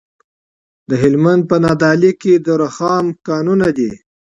د 0.89 0.91
هلمند 1.01 1.43
په 1.49 1.55
نادعلي 1.63 2.11
کې 2.21 2.33
د 2.45 2.47
رخام 2.63 3.05
کانونه 3.27 3.67
دي. 3.77 3.91